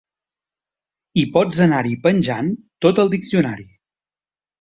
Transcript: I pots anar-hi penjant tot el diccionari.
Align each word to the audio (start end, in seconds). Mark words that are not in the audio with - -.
I 1.23 1.25
pots 1.35 1.59
anar-hi 1.65 1.93
penjant 2.05 2.49
tot 2.87 3.03
el 3.05 3.13
diccionari. 3.13 3.67